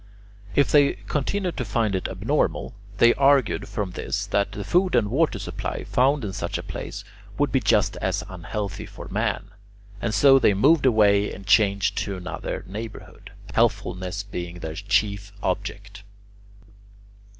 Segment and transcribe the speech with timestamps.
[0.55, 5.11] If they continued to find it abnormal, they argued from this that the food and
[5.11, 7.03] water supply found in such a place
[7.37, 9.49] would be just as unhealthy for man,
[10.01, 16.01] and so they moved away and changed to another neighbourhood, healthfulness being their chief object.